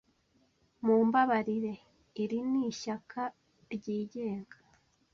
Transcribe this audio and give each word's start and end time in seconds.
Mumbabarire, 0.85 1.73
iri 2.23 2.39
ni 2.51 2.61
ishyaka 2.71 3.21
ryigenga. 3.73 4.57